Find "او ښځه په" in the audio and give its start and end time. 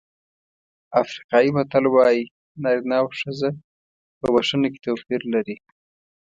3.01-4.27